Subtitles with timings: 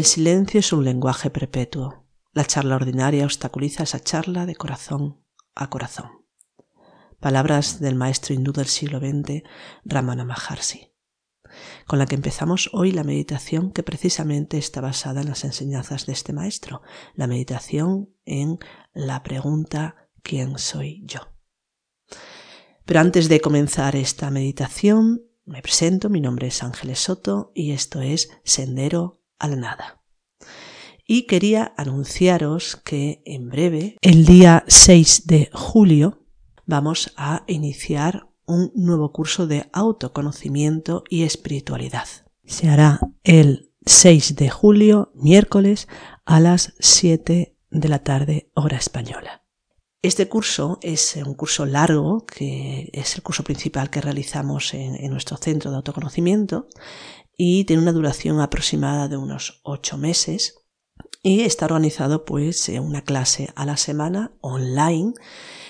[0.00, 2.06] El silencio es un lenguaje perpetuo.
[2.32, 5.22] La charla ordinaria obstaculiza esa charla de corazón
[5.54, 6.24] a corazón.
[7.18, 9.42] Palabras del maestro hindú del siglo XX,
[9.84, 10.94] Ramana Maharshi,
[11.86, 16.14] con la que empezamos hoy la meditación que precisamente está basada en las enseñanzas de
[16.14, 16.80] este maestro,
[17.14, 18.58] la meditación en
[18.94, 21.28] la pregunta ¿quién soy yo?
[22.86, 28.00] Pero antes de comenzar esta meditación, me presento, mi nombre es Ángeles Soto y esto
[28.00, 30.00] es Sendero a la nada.
[31.04, 36.24] Y quería anunciaros que en breve, el día 6 de julio,
[36.66, 42.06] vamos a iniciar un nuevo curso de autoconocimiento y espiritualidad.
[42.44, 45.88] Se hará el 6 de julio, miércoles,
[46.24, 49.44] a las 7 de la tarde, hora española.
[50.02, 55.10] Este curso es un curso largo, que es el curso principal que realizamos en, en
[55.10, 56.68] nuestro centro de autoconocimiento,
[57.42, 60.56] y tiene una duración aproximada de unos ocho meses
[61.22, 65.14] y está organizado pues una clase a la semana online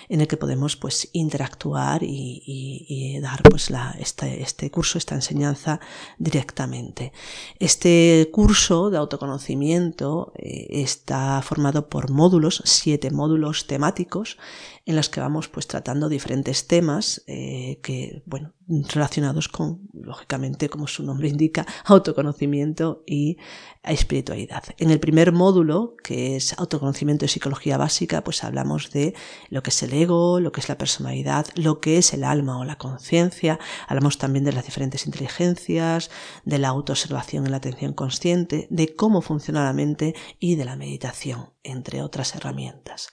[0.08, 5.78] en el que podemos pues interactuar y, dar pues la, este, este, curso, esta enseñanza
[6.18, 7.12] directamente.
[7.60, 14.38] Este curso de autoconocimiento eh, está formado por módulos, siete módulos temáticos
[14.86, 18.54] en los que vamos pues tratando diferentes temas eh, que bueno
[18.92, 23.36] relacionados con lógicamente como su nombre indica autoconocimiento y
[23.82, 24.62] espiritualidad.
[24.78, 29.14] En el primer módulo que es autoconocimiento y psicología básica pues hablamos de
[29.48, 32.58] lo que es el ego lo que es la personalidad lo que es el alma
[32.58, 36.10] o la conciencia hablamos también de las diferentes inteligencias
[36.44, 40.76] de la autoobservación en la atención consciente de cómo funciona la mente y de la
[40.76, 43.12] meditación entre otras herramientas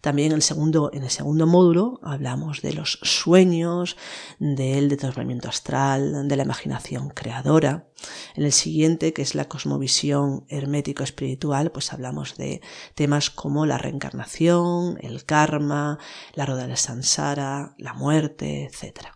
[0.00, 3.96] también el segundo en el segundo módulo hablamos de los sueños,
[4.38, 7.88] del detonamiento astral, de la imaginación creadora.
[8.34, 12.60] En el siguiente, que es la cosmovisión hermético espiritual, pues hablamos de
[12.94, 15.98] temas como la reencarnación, el karma,
[16.34, 19.08] la rueda de sansara, la muerte, etc.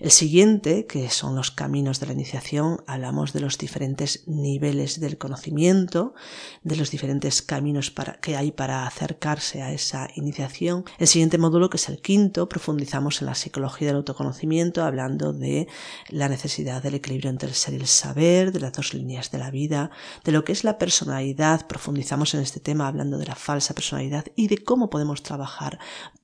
[0.00, 5.18] El siguiente, que son los caminos de la iniciación, hablamos de los diferentes niveles del
[5.18, 6.14] conocimiento,
[6.62, 10.86] de los diferentes caminos que hay para acercarse a esa iniciación.
[10.96, 15.68] El siguiente módulo, que es el quinto, profundizamos en la psicología del autoconocimiento, hablando de
[16.08, 19.36] la necesidad del equilibrio entre el ser y el saber, de las dos líneas de
[19.36, 19.90] la vida,
[20.24, 24.24] de lo que es la personalidad, profundizamos en este tema hablando de la falsa personalidad
[24.34, 25.78] y de cómo podemos trabajar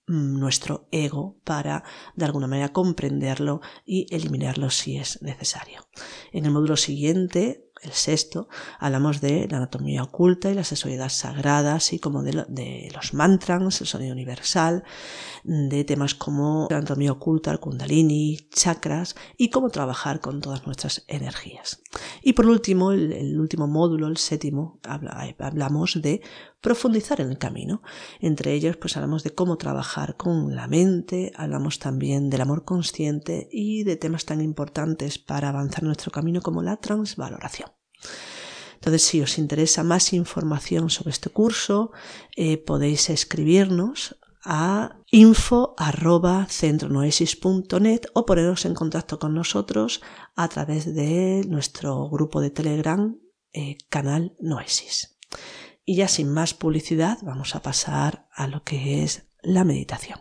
[0.06, 1.84] nuestro ego para
[2.14, 5.86] de alguna manera comprenderlo y eliminarlo si es necesario.
[6.32, 11.74] En el módulo siguiente el sexto, hablamos de la anatomía oculta y la sexualidad sagrada,
[11.74, 14.82] así como de, los mantras, el sonido universal,
[15.44, 21.04] de temas como la anatomía oculta, el kundalini, chakras y cómo trabajar con todas nuestras
[21.06, 21.82] energías.
[22.22, 26.22] Y por último, el, último módulo, el séptimo, hablamos de
[26.60, 27.82] profundizar en el camino.
[28.20, 33.48] Entre ellos, pues hablamos de cómo trabajar con la mente, hablamos también del amor consciente
[33.50, 37.70] y de temas tan importantes para avanzar nuestro camino como la transvaloración.
[38.74, 41.90] Entonces, si os interesa más información sobre este curso,
[42.36, 50.02] eh, podéis escribirnos a info@centronoesis.net o poneros en contacto con nosotros
[50.36, 53.18] a través de nuestro grupo de Telegram,
[53.52, 55.18] eh, canal Noesis.
[55.88, 60.18] Y ya sin más publicidad, vamos a pasar a lo que es la meditación.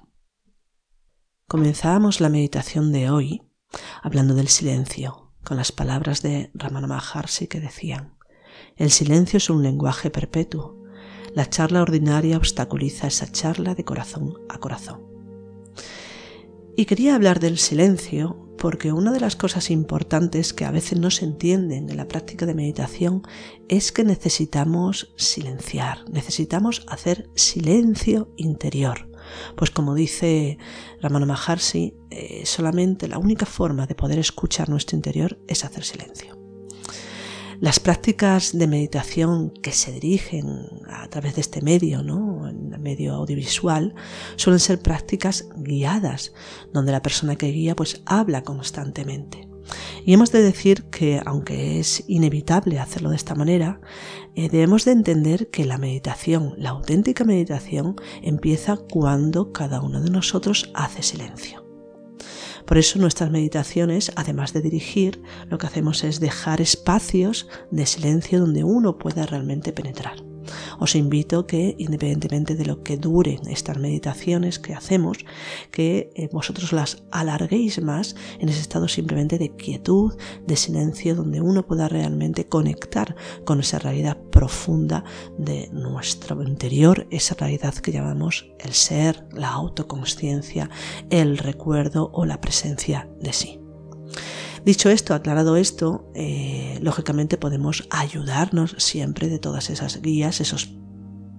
[1.47, 3.41] Comenzamos la meditación de hoy
[4.03, 8.15] hablando del silencio, con las palabras de Ramana Maharshi que decían,
[8.75, 10.83] el silencio es un lenguaje perpetuo.
[11.33, 15.01] La charla ordinaria obstaculiza esa charla de corazón a corazón.
[16.77, 21.11] Y quería hablar del silencio porque una de las cosas importantes que a veces no
[21.11, 23.24] se entienden en la práctica de meditación
[23.68, 29.09] es que necesitamos silenciar, necesitamos hacer silencio interior.
[29.56, 30.57] Pues como dice
[31.01, 36.34] Ramana Maharshi, eh, solamente la única forma de poder escuchar nuestro interior es hacer silencio.
[37.60, 42.50] Las prácticas de meditación que se dirigen a través de este medio, ¿no?
[42.50, 43.96] en el medio audiovisual,
[44.36, 46.34] suelen ser prácticas guiadas,
[46.74, 49.48] donde la persona que guía pues habla constantemente.
[50.06, 53.81] Y hemos de decir que, aunque es inevitable hacerlo de esta manera,
[54.36, 60.12] eh, debemos de entender que la meditación, la auténtica meditación, empieza cuando cada uno de
[60.12, 61.64] nosotros hace silencio.
[62.65, 68.39] Por eso nuestras meditaciones, además de dirigir, lo que hacemos es dejar espacios de silencio
[68.39, 70.34] donde uno pueda realmente penetrar.
[70.80, 75.18] Os invito que, independientemente de lo que duren estas meditaciones que hacemos,
[75.71, 80.13] que eh, vosotros las alarguéis más en ese estado simplemente de quietud,
[80.45, 85.03] de silencio, donde uno pueda realmente conectar con esa realidad profunda
[85.38, 90.69] de nuestro interior, esa realidad que llamamos el ser, la autoconsciencia,
[91.09, 93.64] el recuerdo o la presencia de sí.
[94.65, 100.75] Dicho esto, aclarado esto, eh, lógicamente podemos ayudarnos siempre de todas esas guías, esos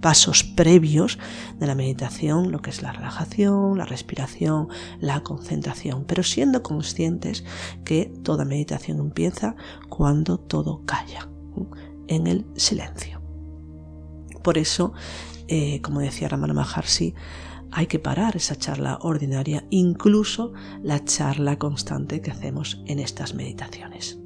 [0.00, 1.18] pasos previos
[1.58, 4.68] de la meditación, lo que es la relajación, la respiración,
[5.00, 7.44] la concentración, pero siendo conscientes
[7.84, 9.56] que toda meditación empieza
[9.88, 11.28] cuando todo calla,
[12.06, 13.20] en el silencio.
[14.44, 14.92] Por eso,
[15.48, 17.16] eh, como decía Ramana Maharshi,
[17.76, 24.18] hay que parar esa charla ordinaria, incluso la charla constante que hacemos en estas meditaciones.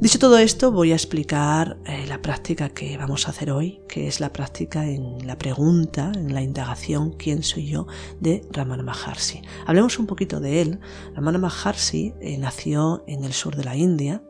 [0.00, 4.08] Dicho todo esto, voy a explicar eh, la práctica que vamos a hacer hoy, que
[4.08, 7.86] es la práctica en la pregunta, en la indagación ¿quién soy yo?
[8.18, 9.40] de Ramana Maharshi.
[9.64, 10.80] Hablemos un poquito de él.
[11.14, 14.20] Ramana Maharshi eh, nació en el sur de la India,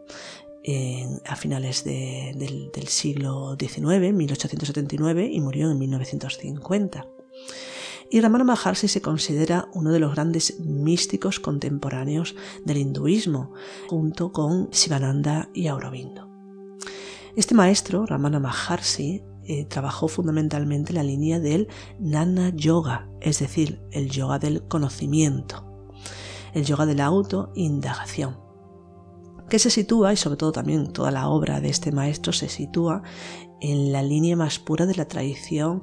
[1.24, 7.06] a finales del, del siglo XIX, 1879, y murió en 1950
[8.10, 12.34] y Ramana Maharshi se considera uno de los grandes místicos contemporáneos
[12.64, 13.52] del hinduismo,
[13.88, 16.28] junto con Sivananda y Aurobindo.
[17.37, 21.69] Este maestro, Ramana Maharshi, eh, trabajó fundamentalmente la línea del
[21.99, 25.64] Nana Yoga, es decir, el yoga del conocimiento,
[26.52, 28.38] el yoga de la autoindagación,
[29.49, 33.02] que se sitúa, y sobre todo también toda la obra de este maestro se sitúa
[33.60, 35.82] en la línea más pura de la tradición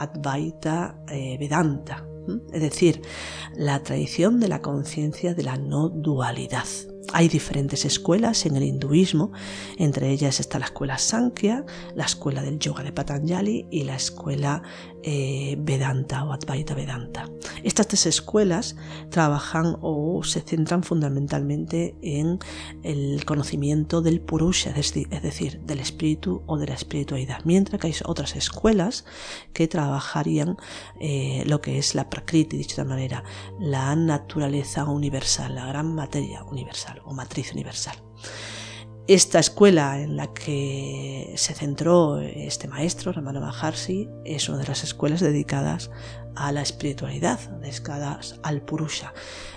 [0.00, 2.04] Advaita eh, Vedanta,
[2.52, 3.02] es decir,
[3.54, 6.64] la tradición de la conciencia de la no dualidad.
[7.12, 9.32] Hay diferentes escuelas en el hinduismo,
[9.78, 11.64] entre ellas está la escuela Sankhya,
[11.94, 14.62] la escuela del yoga de Patanjali y la escuela
[15.02, 17.28] eh, Vedanta o Advaita Vedanta.
[17.64, 18.76] Estas tres escuelas
[19.10, 22.38] trabajan o se centran fundamentalmente en
[22.82, 27.94] el conocimiento del Purusha, es decir, del espíritu o de la espiritualidad, mientras que hay
[28.04, 29.04] otras escuelas
[29.52, 30.56] que trabajarían
[31.00, 33.24] eh, lo que es la Prakriti, dicho de manera,
[33.58, 37.96] la naturaleza universal, la gran materia universal o matriz universal.
[39.06, 44.84] Esta escuela en la que se centró este maestro, Ramana Maharshi, es una de las
[44.84, 45.90] escuelas dedicadas
[46.36, 49.12] a la espiritualidad, dedicadas al Purusha,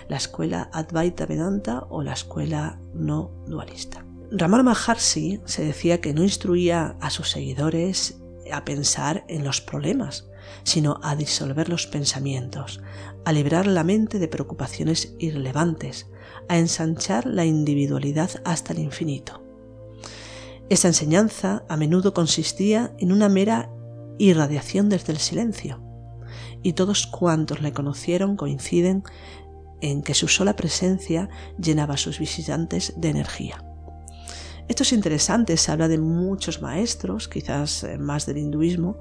[0.08, 4.04] la escuela Advaita Vedanta o la escuela no dualista.
[4.32, 8.20] Ramana Maharshi se decía que no instruía a sus seguidores
[8.52, 10.28] a pensar en los problemas,
[10.64, 12.80] sino a disolver los pensamientos,
[13.24, 16.08] a librar la mente de preocupaciones irrelevantes,
[16.48, 19.42] a ensanchar la individualidad hasta el infinito.
[20.68, 23.70] Esta enseñanza a menudo consistía en una mera
[24.18, 25.82] irradiación desde el silencio,
[26.62, 29.04] y todos cuantos le conocieron coinciden
[29.80, 33.62] en que su sola presencia llenaba a sus visitantes de energía.
[34.66, 38.96] Esto es interesante, se habla de muchos maestros, quizás eh, más del hinduismo,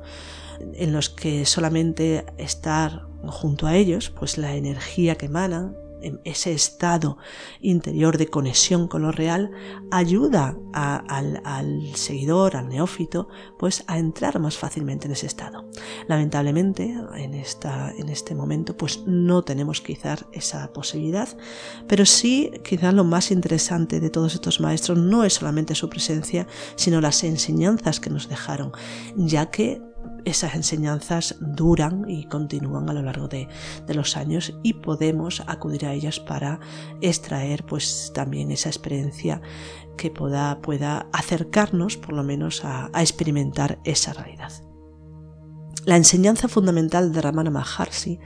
[0.74, 5.78] en los que solamente estar junto a ellos, pues la energía que emanan
[6.24, 7.18] ese estado
[7.62, 9.52] interior de conexión con lo real,
[9.92, 15.66] ayuda al, seguidor, al neófito, pues a entrar más fácilmente en ese estado.
[16.08, 21.30] Lamentablemente, en, esta, en este momento, pues no tenemos quizás esa posibilidad,
[21.88, 26.48] pero sí quizás lo más interesante de todos estos maestros no es solamente su presencia,
[26.76, 28.72] sino las enseñanzas que nos dejaron,
[29.16, 29.82] ya que
[30.26, 33.48] esas enseñanzas duran y continúan a lo largo de,
[33.88, 36.60] los años y podemos acudir a ellas para
[37.02, 39.42] extraer pues también esa experiencia
[39.98, 44.52] que pueda, pueda acercarnos por lo menos a, a experimentar esa realidad.
[45.86, 48.20] La enseñanza fundamental de Ramana Maharshi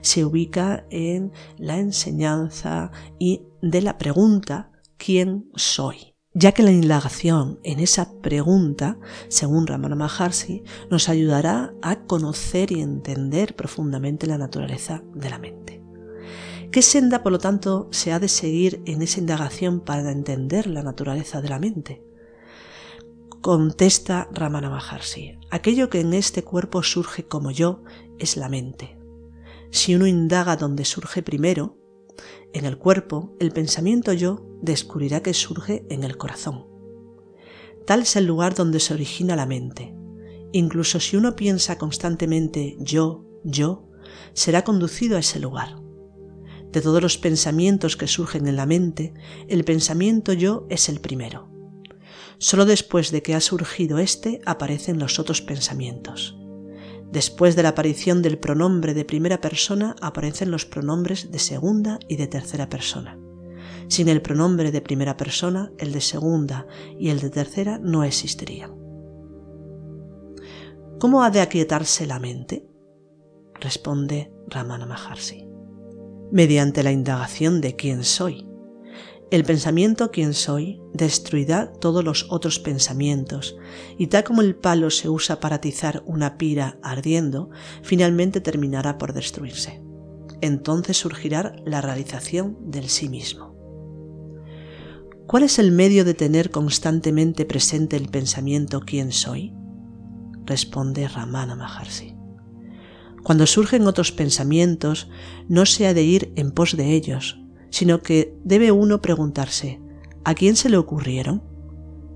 [0.00, 6.09] se ubica en la enseñanza y de la pregunta ¿quién soy?
[6.32, 12.80] Ya que la indagación en esa pregunta, según Ramana Maharshi, nos ayudará a conocer y
[12.80, 15.82] entender profundamente la naturaleza de la mente.
[16.70, 20.84] ¿Qué senda, por lo tanto, se ha de seguir en esa indagación para entender la
[20.84, 22.04] naturaleza de la mente?
[23.40, 27.82] Contesta Ramana Maharshi, aquello que en este cuerpo surge como yo
[28.20, 28.98] es la mente.
[29.70, 31.76] Si uno indaga donde surge primero,
[32.52, 36.66] en el cuerpo, el pensamiento yo descubrirá que surge en el corazón.
[37.86, 39.94] Tal es el lugar donde se origina la mente.
[40.52, 43.88] Incluso si uno piensa constantemente yo, yo,
[44.32, 45.76] será conducido a ese lugar.
[46.72, 49.12] De todos los pensamientos que surgen en la mente,
[49.48, 51.48] el pensamiento yo es el primero.
[52.38, 56.36] Solo después de que ha surgido éste aparecen los otros pensamientos.
[57.10, 62.16] Después de la aparición del pronombre de primera persona aparecen los pronombres de segunda y
[62.16, 63.18] de tercera persona.
[63.90, 68.76] Sin el pronombre de primera persona, el de segunda y el de tercera no existirían.
[71.00, 72.68] ¿Cómo ha de aquietarse la mente?
[73.54, 75.44] Responde Ramana Maharshi.
[76.30, 78.46] Mediante la indagación de quién soy.
[79.32, 83.56] El pensamiento quién soy destruirá todos los otros pensamientos,
[83.98, 87.50] y tal como el palo se usa para atizar una pira ardiendo,
[87.82, 89.82] finalmente terminará por destruirse.
[90.40, 93.59] Entonces surgirá la realización del sí mismo.
[95.30, 99.54] ¿Cuál es el medio de tener constantemente presente el pensamiento quién soy?
[100.44, 102.16] responde Ramana Maharshi.
[103.22, 105.08] Cuando surgen otros pensamientos,
[105.48, 109.80] no se ha de ir en pos de ellos, sino que debe uno preguntarse,
[110.24, 111.44] ¿a quién se le ocurrieron?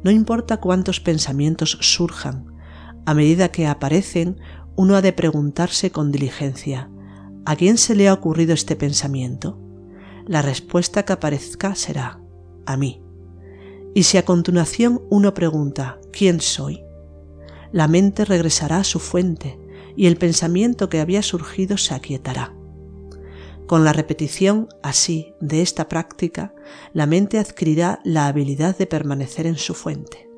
[0.03, 2.47] No importa cuántos pensamientos surjan,
[3.07, 4.41] a medida que aparecen,
[4.75, 6.91] uno ha de preguntarse con diligencia,
[7.45, 9.61] ¿a quién se le ha ocurrido este pensamiento?
[10.27, 12.21] La respuesta que aparezca será,
[12.67, 13.04] a mí.
[13.95, 16.85] Y si a continuación uno pregunta, ¿quién soy?
[17.75, 19.59] la mente regresará a su fuente
[19.97, 22.55] y el pensamiento que había surgido se aquietará.
[23.67, 26.55] Con la repetición así de esta práctica,
[26.93, 30.31] la mente adquirirá la habilidad de permanecer en su fuente.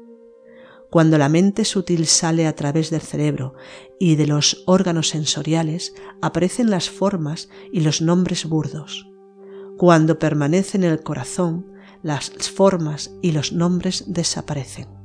[0.88, 3.52] Cuando la mente sutil sale a través del cerebro
[4.00, 9.10] y de los órganos sensoriales, aparecen las formas y los nombres burdos.
[9.76, 11.75] Cuando permanece en el corazón,
[12.06, 14.96] las formas y los nombres desaparecen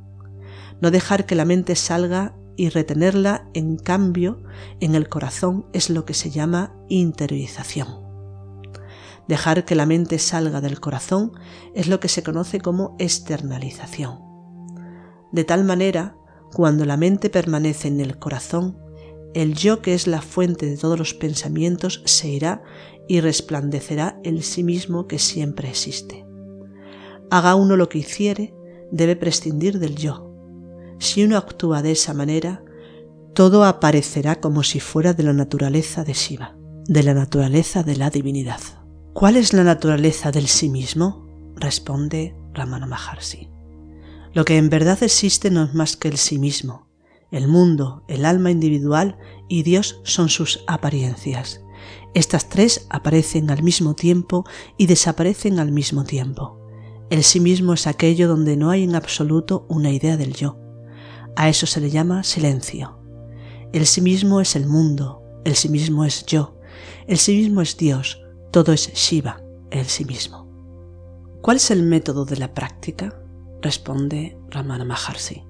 [0.82, 4.42] no dejar que la mente salga y retenerla en cambio
[4.80, 8.02] en el corazón es lo que se llama interiorización.
[9.28, 11.32] Dejar que la mente salga del corazón
[11.76, 14.18] es lo que se conoce como externalización.
[15.30, 16.16] De tal manera,
[16.52, 18.76] cuando la mente permanece en el corazón,
[19.34, 22.64] el yo que es la fuente de todos los pensamientos se irá
[23.08, 26.26] y resplandecerá el sí mismo que siempre existe.
[27.32, 28.54] Haga uno lo que hiciere,
[28.90, 30.32] debe prescindir del yo,
[31.02, 32.62] si uno actúa de esa manera,
[33.34, 38.10] todo aparecerá como si fuera de la naturaleza de Shiva, de la naturaleza de la
[38.10, 38.60] divinidad.
[39.12, 41.26] ¿Cuál es la naturaleza del sí mismo?
[41.56, 43.48] Responde Ramana Maharshi.
[44.32, 46.86] Lo que en verdad existe no es más que el sí mismo.
[47.30, 51.62] El mundo, el alma individual y Dios son sus apariencias.
[52.14, 54.44] Estas tres aparecen al mismo tiempo
[54.76, 56.61] y desaparecen al mismo tiempo.
[57.12, 60.56] El sí mismo es aquello donde no hay en absoluto una idea del yo.
[61.36, 62.98] A eso se le llama silencio.
[63.74, 66.56] El sí mismo es el mundo, el sí mismo es yo,
[67.06, 70.48] el sí mismo es Dios, todo es Shiva, el sí mismo.
[71.42, 73.22] ¿Cuál es el método de la práctica?
[73.60, 75.44] Responde Ramana Maharshi.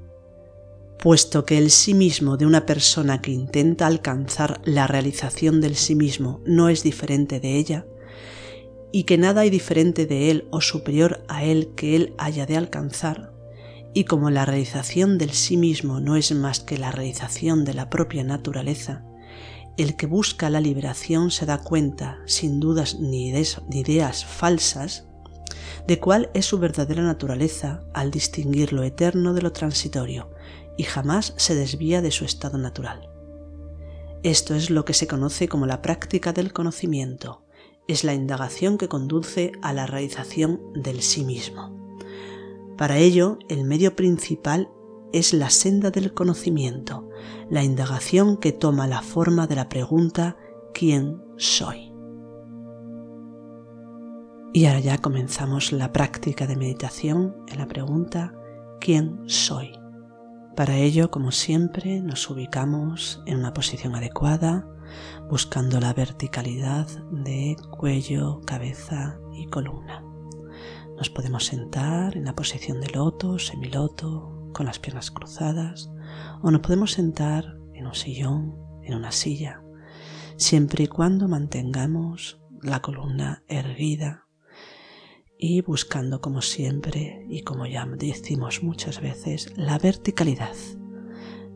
[0.98, 5.94] Puesto que el sí mismo de una persona que intenta alcanzar la realización del sí
[5.94, 7.86] mismo no es diferente de ella,
[8.92, 12.56] y que nada hay diferente de él o superior a él que él haya de
[12.56, 13.32] alcanzar,
[13.94, 17.90] y como la realización del sí mismo no es más que la realización de la
[17.90, 19.04] propia naturaleza,
[19.76, 25.06] el que busca la liberación se da cuenta, sin dudas ni ideas falsas,
[25.86, 30.30] de cuál es su verdadera naturaleza al distinguir lo eterno de lo transitorio
[30.76, 33.08] y jamás se desvía de su estado natural.
[34.22, 37.41] Esto es lo que se conoce como la práctica del conocimiento,
[37.92, 41.76] es la indagación que conduce a la realización del sí mismo.
[42.76, 44.70] Para ello, el medio principal
[45.12, 47.08] es la senda del conocimiento,
[47.50, 50.36] la indagación que toma la forma de la pregunta
[50.72, 51.92] ¿quién soy?
[54.54, 58.34] Y ahora ya comenzamos la práctica de meditación en la pregunta
[58.80, 59.72] ¿quién soy?
[60.56, 64.66] Para ello, como siempre, nos ubicamos en una posición adecuada,
[65.28, 70.04] buscando la verticalidad de cuello, cabeza y columna.
[70.96, 75.90] Nos podemos sentar en la posición de loto, semiloto, con las piernas cruzadas,
[76.42, 79.62] o nos podemos sentar en un sillón, en una silla,
[80.36, 84.26] siempre y cuando mantengamos la columna erguida
[85.38, 90.54] y buscando como siempre y como ya decimos muchas veces la verticalidad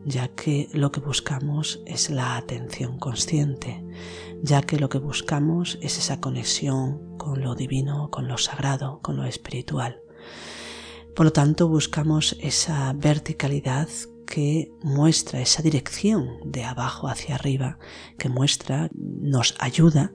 [0.05, 3.83] ya que lo que buscamos es la atención consciente,
[4.41, 9.17] ya que lo que buscamos es esa conexión con lo divino, con lo sagrado, con
[9.17, 10.01] lo espiritual.
[11.15, 13.89] Por lo tanto, buscamos esa verticalidad
[14.27, 17.79] que muestra esa dirección de abajo hacia arriba,
[18.19, 20.11] que muestra, nos ayuda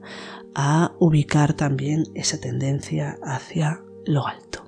[0.55, 4.63] a ubicar también esa tendencia hacia lo alto.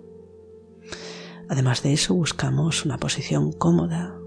[1.47, 4.19] Además de eso buscamos una posición cómoda,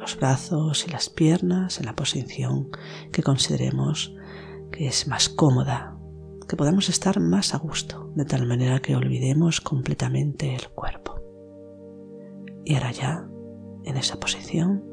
[0.00, 2.70] los brazos y las piernas en la posición
[3.12, 4.14] que consideremos
[4.72, 5.96] que es más cómoda,
[6.48, 11.20] que podamos estar más a gusto, de tal manera que olvidemos completamente el cuerpo.
[12.64, 13.28] Y ahora ya,
[13.84, 14.84] en esa posición,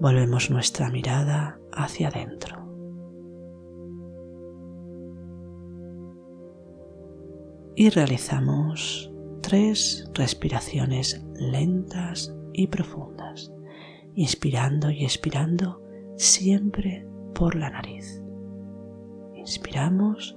[0.00, 2.64] volvemos nuestra mirada hacia adentro.
[7.74, 9.12] Y realizamos
[9.42, 13.52] tres respiraciones lentas y profundas,
[14.16, 15.82] inspirando y expirando
[16.16, 18.22] siempre por la nariz.
[19.34, 20.36] Inspiramos.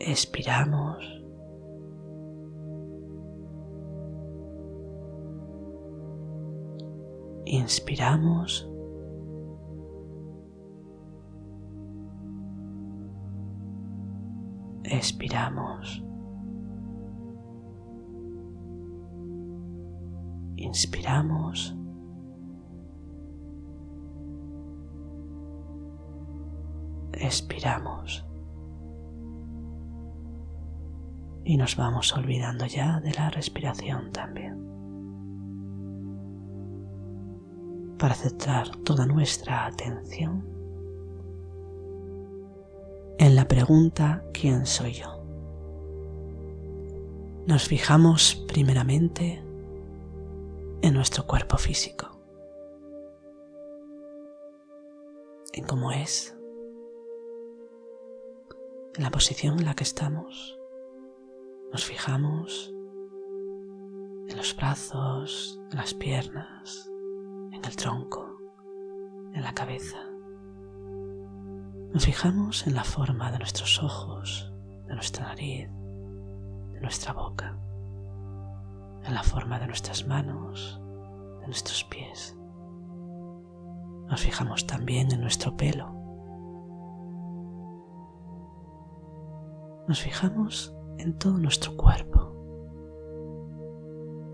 [0.00, 1.22] Expiramos.
[7.46, 8.68] Inspiramos.
[14.84, 16.09] Expiramos.
[20.60, 21.74] Inspiramos.
[27.14, 28.26] Expiramos.
[31.44, 34.58] Y nos vamos olvidando ya de la respiración también.
[37.98, 40.46] Para centrar toda nuestra atención
[43.18, 45.24] en la pregunta ¿quién soy yo?
[47.46, 49.42] Nos fijamos primeramente
[50.82, 52.08] en nuestro cuerpo físico,
[55.52, 56.36] en cómo es,
[58.94, 60.58] en la posición en la que estamos.
[61.72, 62.74] Nos fijamos
[64.28, 66.90] en los brazos, en las piernas,
[67.52, 68.38] en el tronco,
[69.34, 69.98] en la cabeza.
[71.92, 74.52] Nos fijamos en la forma de nuestros ojos,
[74.86, 75.68] de nuestra nariz,
[76.72, 77.58] de nuestra boca,
[79.04, 80.80] en la forma de nuestras manos,
[81.40, 82.36] de nuestros pies.
[84.08, 85.94] Nos fijamos también en nuestro pelo.
[89.86, 92.34] Nos fijamos en todo nuestro cuerpo.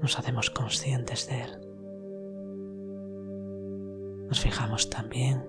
[0.01, 1.61] Nos hacemos conscientes de él.
[4.29, 5.47] Nos fijamos también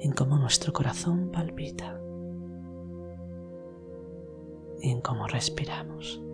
[0.00, 2.00] en cómo nuestro corazón palpita
[4.80, 6.25] y en cómo respiramos.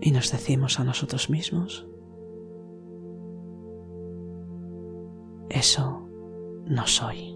[0.00, 1.86] Y nos decimos a nosotros mismos,
[5.50, 6.08] eso
[6.66, 7.27] no soy.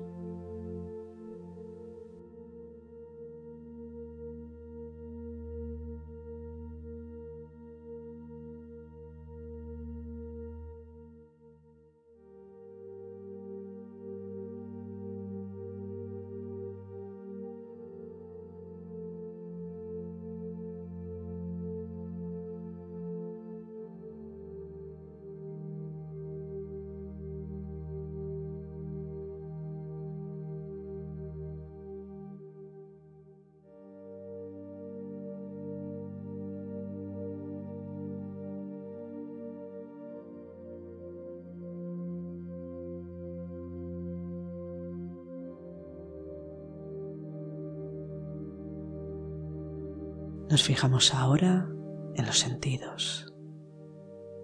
[50.62, 51.68] Nos fijamos ahora
[52.14, 53.34] en los sentidos,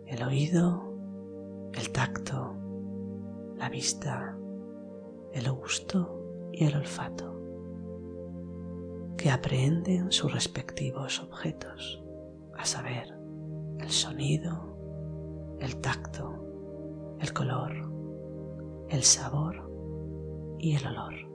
[0.04, 0.82] el oído,
[1.72, 2.56] el tacto,
[3.54, 4.36] la vista,
[5.32, 7.40] el gusto y el olfato,
[9.16, 12.02] que aprehenden sus respectivos objetos,
[12.56, 13.16] a saber,
[13.78, 14.76] el sonido,
[15.60, 17.92] el tacto, el color,
[18.88, 19.70] el sabor
[20.58, 21.27] y el olor.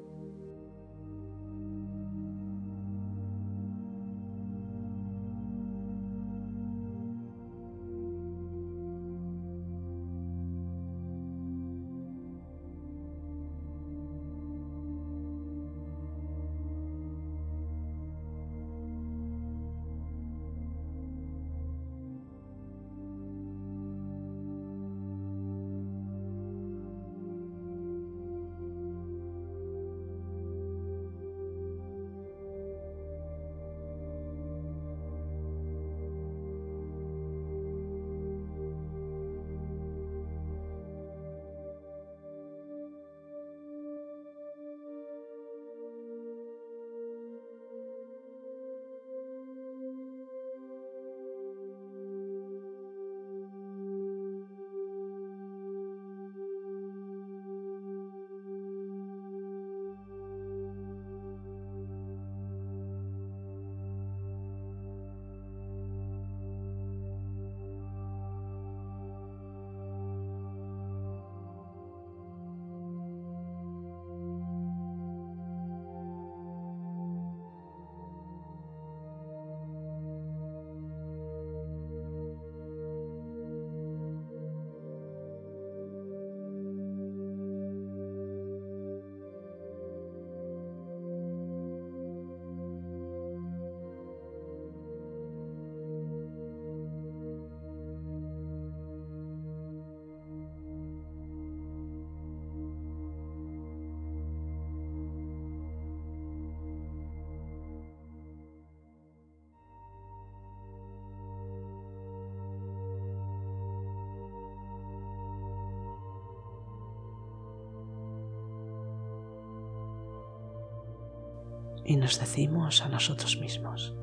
[121.85, 123.93] Y nos decimos a nosotros mismos,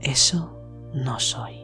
[0.00, 0.58] eso
[0.92, 1.61] no soy.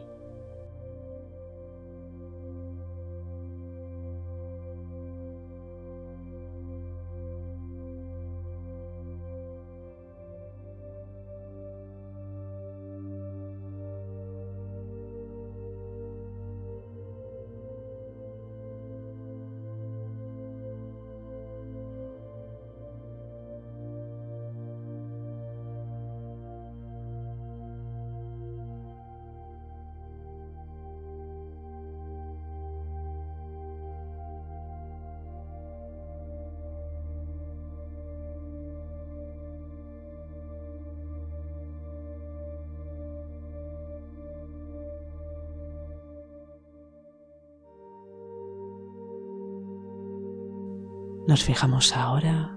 [51.39, 52.53] Nos fijamos ahora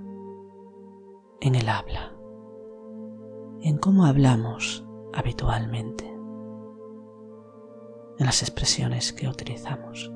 [1.40, 2.16] en el habla,
[3.60, 6.04] en cómo hablamos habitualmente,
[8.18, 10.10] en las expresiones que utilizamos.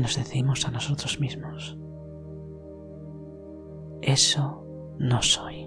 [0.00, 1.76] Y nos decimos a nosotros mismos,
[4.00, 4.64] eso
[4.98, 5.59] no soy.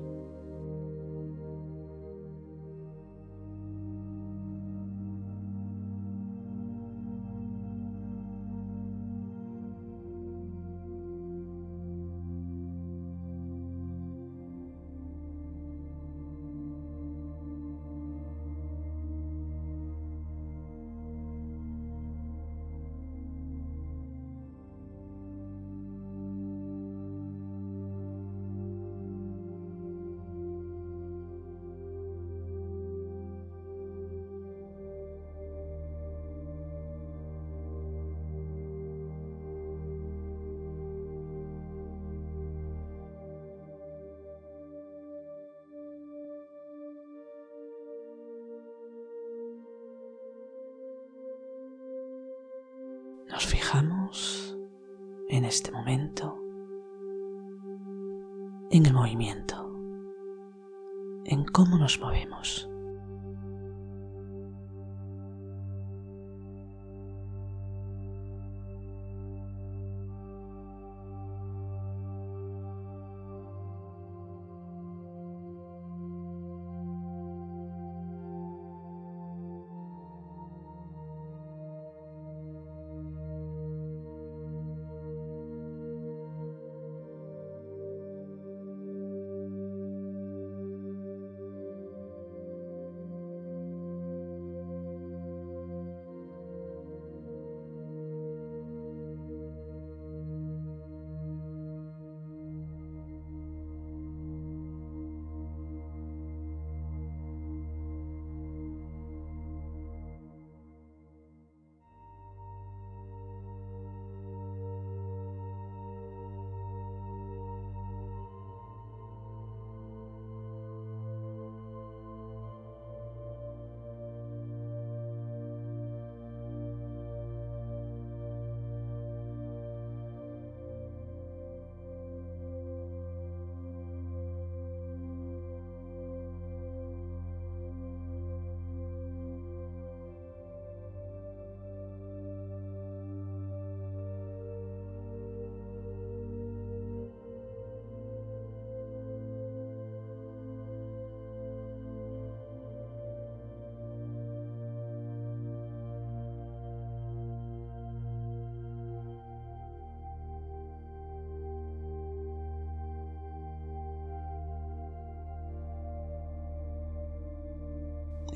[61.93, 62.72] Nos movemos.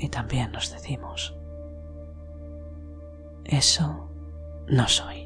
[0.07, 1.35] Y también nos decimos,
[3.43, 4.09] eso
[4.67, 5.16] no soy.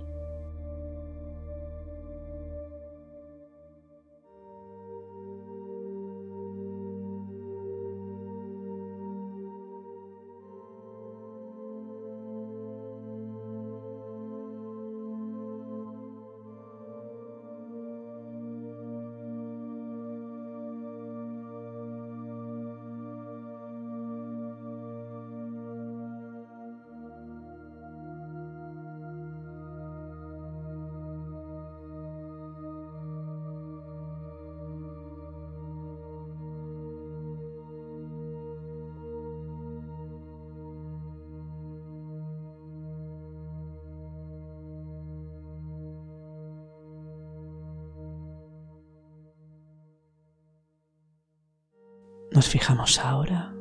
[52.41, 53.55] Nos fijamos ahora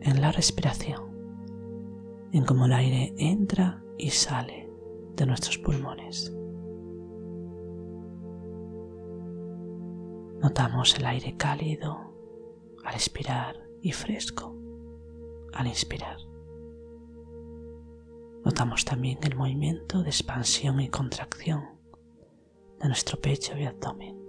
[0.00, 1.04] en la respiración,
[2.32, 4.68] en cómo el aire entra y sale
[5.14, 6.34] de nuestros pulmones.
[10.40, 12.12] Notamos el aire cálido
[12.82, 14.52] al expirar y fresco
[15.52, 16.16] al inspirar.
[18.44, 21.78] Notamos también el movimiento de expansión y contracción
[22.80, 24.21] de nuestro pecho y abdomen.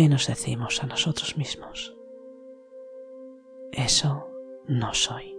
[0.00, 1.94] Y nos decimos a nosotros mismos,
[3.72, 4.30] eso
[4.66, 5.29] no soy.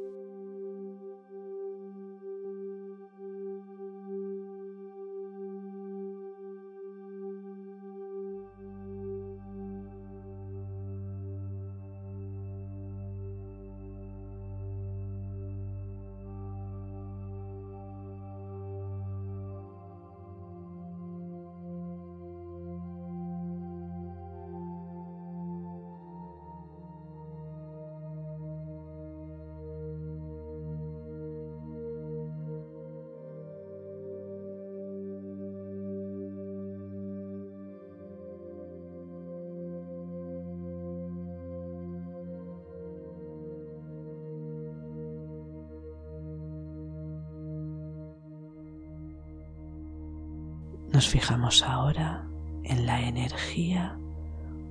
[51.02, 52.28] Nos fijamos ahora
[52.62, 53.98] en la energía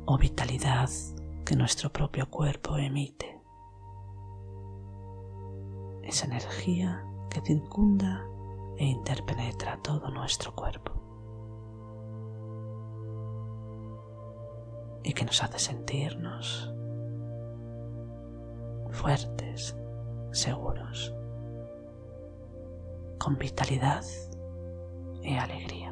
[0.07, 0.89] o vitalidad
[1.45, 3.41] que nuestro propio cuerpo emite.
[6.05, 8.25] Esa energía que circunda
[8.77, 10.93] e interpenetra todo nuestro cuerpo
[15.03, 16.73] y que nos hace sentirnos
[18.93, 19.77] fuertes,
[20.31, 21.13] seguros,
[23.19, 24.05] con vitalidad
[25.25, 25.90] y alegría.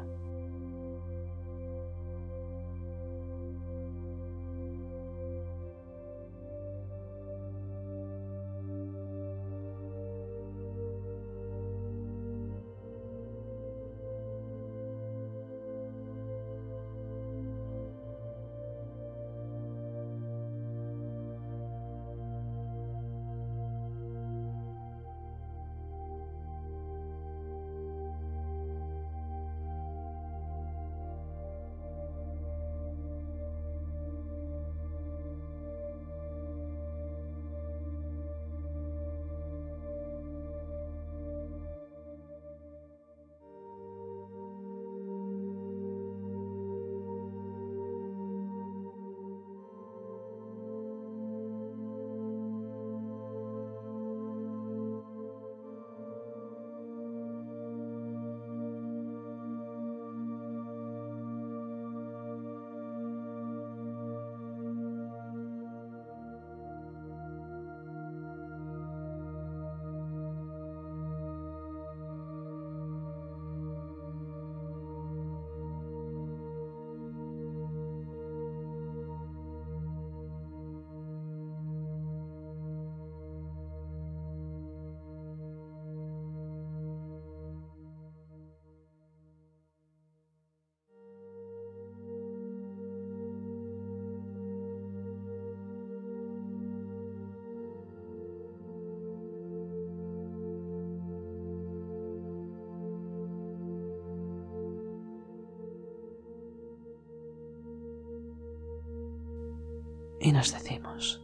[110.19, 111.21] Y nos decimos,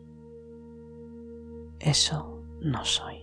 [1.80, 3.15] eso no soy.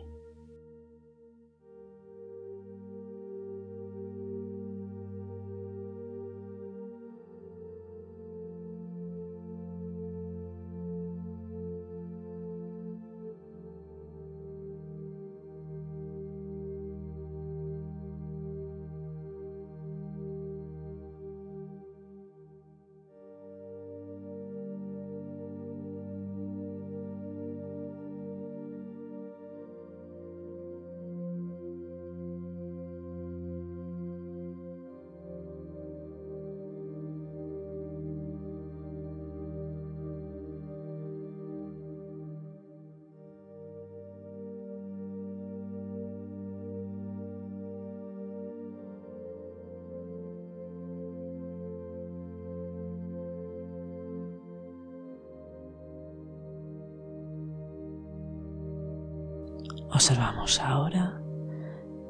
[60.03, 61.23] Observamos ahora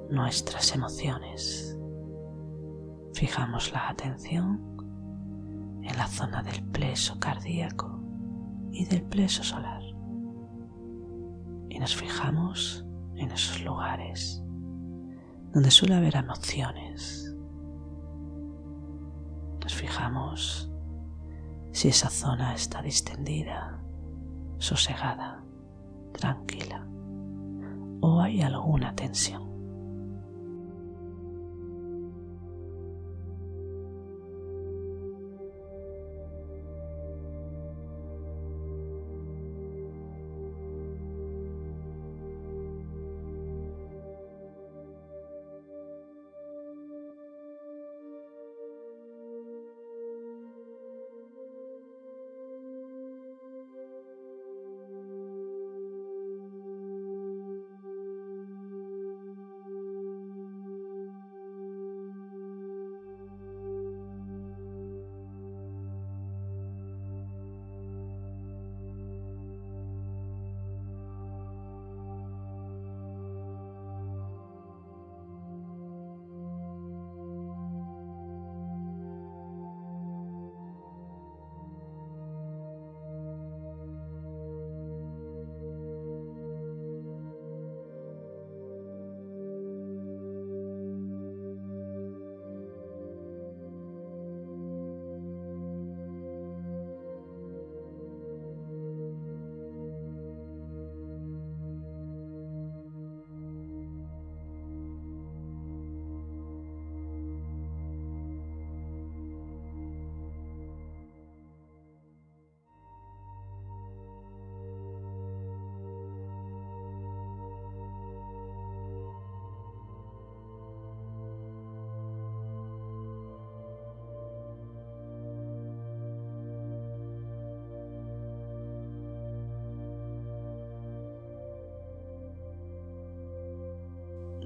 [0.08, 1.76] nuestras emociones.
[3.12, 4.78] Fijamos la atención
[5.82, 8.00] en la zona del pleso cardíaco
[8.70, 9.82] y del pleso solar.
[11.68, 12.82] Y nos fijamos
[13.16, 14.42] en esos lugares
[15.52, 17.36] donde suele haber emociones.
[19.60, 20.72] Nos fijamos
[21.72, 23.82] si esa zona está distendida,
[24.56, 25.44] sosegada,
[26.14, 26.88] tranquila
[28.02, 29.51] o hay alguna tensión.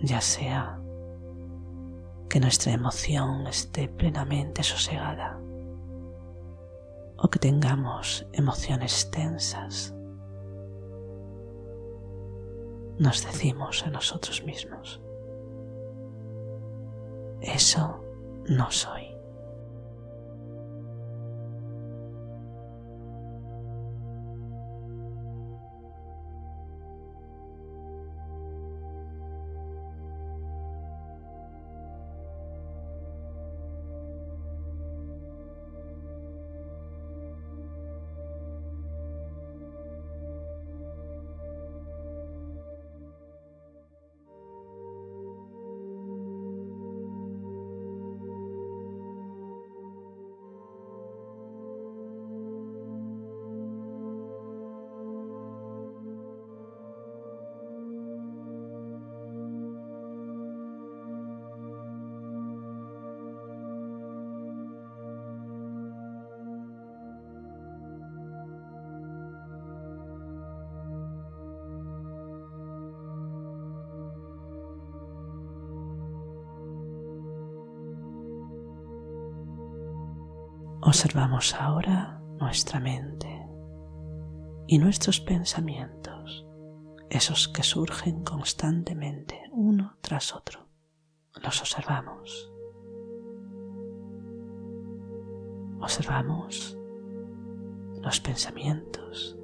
[0.07, 0.81] Ya sea
[2.29, 5.41] que nuestra emoción esté plenamente sosegada
[7.19, 9.95] o que tengamos emociones tensas,
[12.99, 15.03] nos decimos a nosotros mismos,
[17.41, 18.01] eso
[18.47, 19.16] no soy.
[81.59, 83.29] Ahora nuestra mente
[84.67, 86.47] y nuestros pensamientos,
[87.11, 90.67] esos que surgen constantemente uno tras otro.
[91.43, 92.51] Los observamos.
[95.79, 96.79] Observamos
[98.01, 99.39] los pensamientos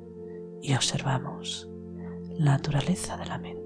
[0.62, 1.68] y observamos
[2.30, 3.61] la naturaleza de la mente.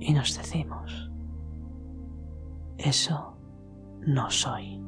[0.00, 1.10] Y nos decimos,
[2.78, 3.36] eso
[4.00, 4.80] no soy.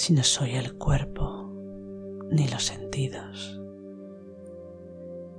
[0.00, 1.52] Si no soy el cuerpo,
[2.30, 3.60] ni los sentidos,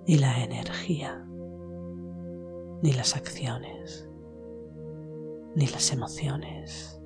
[0.06, 1.26] ni la energía,
[2.84, 4.08] ni las acciones,
[5.56, 7.02] ni las emociones,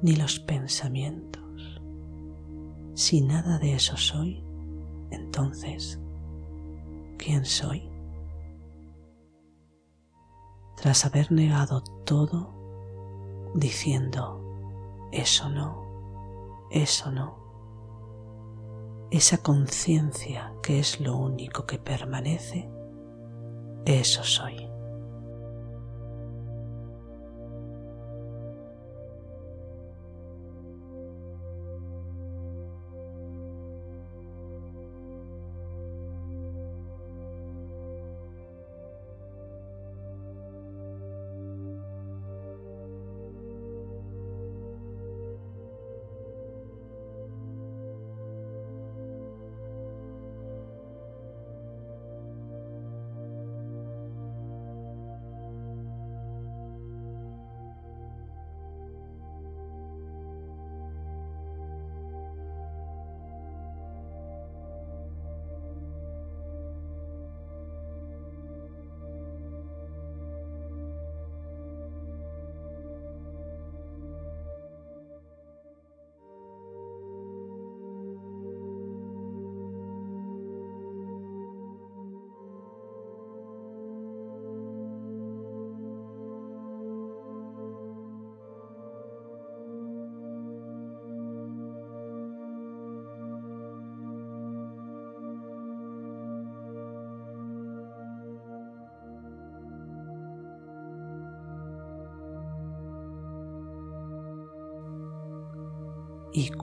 [0.00, 1.82] ni los pensamientos.
[2.94, 4.44] Si nada de eso soy,
[5.10, 6.00] entonces,
[7.18, 7.90] ¿quién soy?
[10.76, 12.54] Tras haber negado todo,
[13.56, 14.39] diciendo,
[15.12, 17.38] eso no, eso no.
[19.10, 22.70] esa conciencia que es lo único que permanece,
[23.84, 24.69] eso soy.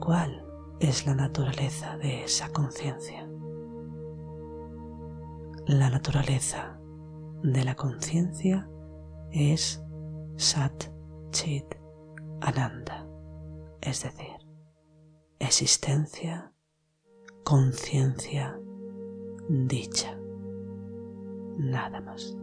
[0.08, 0.42] Cuál
[0.80, 3.28] es la naturaleza de esa conciencia.
[5.66, 6.80] La naturaleza
[7.42, 8.66] de la conciencia
[9.30, 9.84] es
[10.36, 10.86] Sat
[11.30, 11.74] Chit
[12.40, 13.06] Ananda,
[13.82, 14.38] es decir,
[15.40, 16.54] existencia,
[17.44, 18.58] conciencia,
[19.50, 20.18] dicha,
[21.58, 22.34] nada más.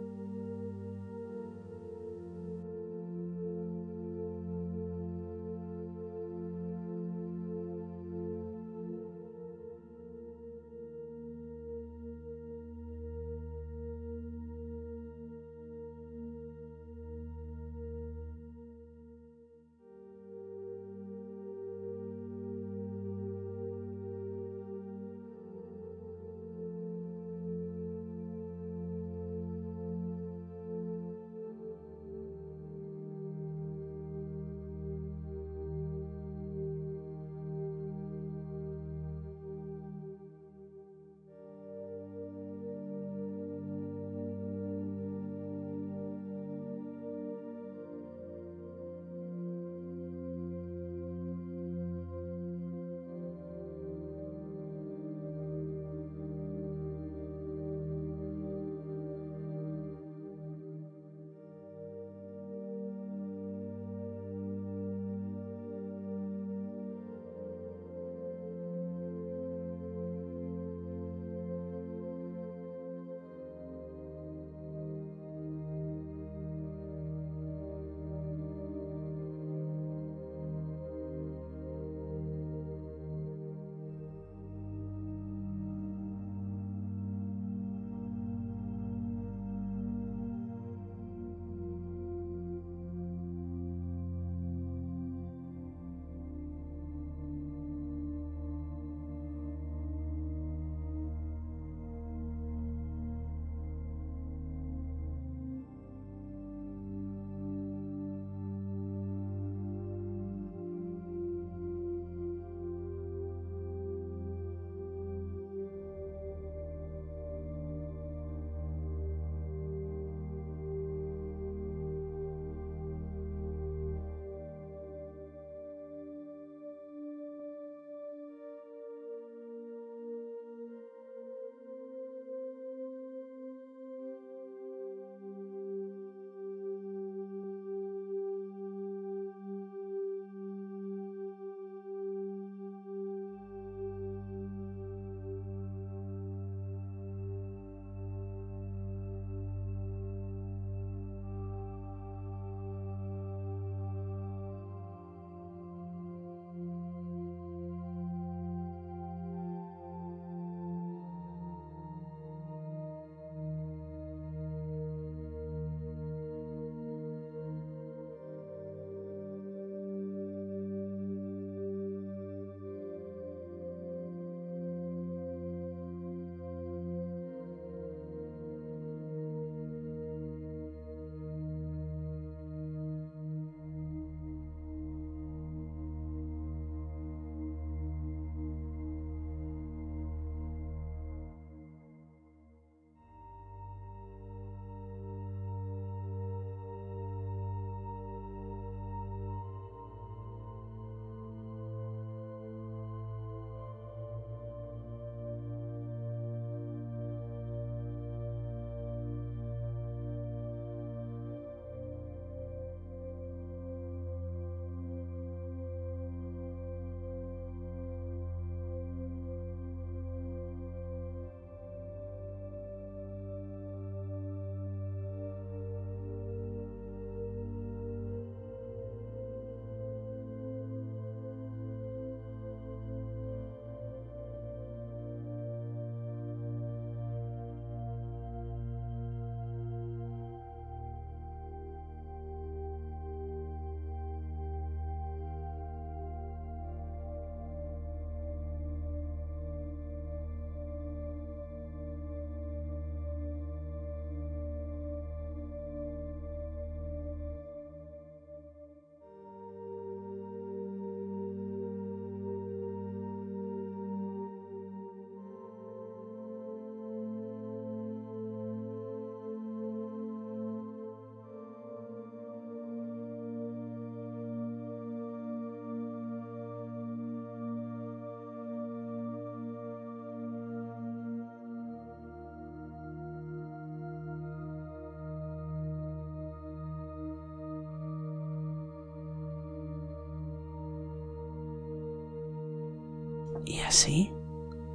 [293.66, 294.13] Así,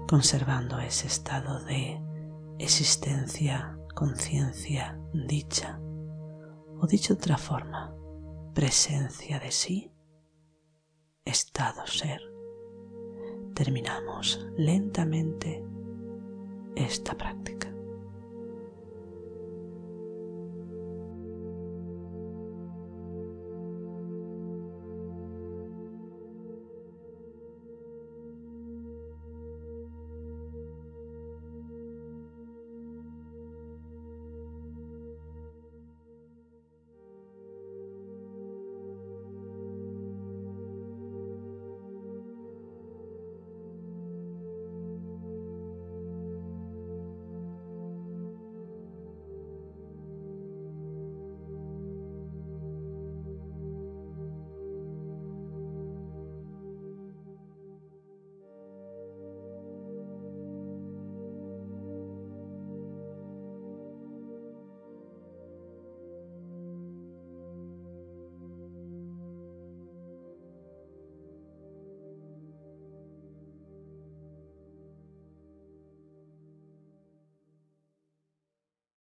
[0.08, 2.00] conservando ese estado de
[2.58, 5.80] existencia, conciencia, dicha,
[6.80, 7.94] o dicho de otra forma,
[8.54, 9.92] presencia de sí,
[11.24, 12.20] estado ser,
[13.54, 15.64] terminamos lentamente
[16.74, 17.72] esta práctica.